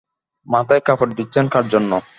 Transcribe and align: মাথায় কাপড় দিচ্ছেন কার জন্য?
মাথায় 0.47 0.81
কাপড় 0.85 1.13
দিচ্ছেন 1.17 1.45
কার 1.53 1.65
জন্য? 1.73 1.91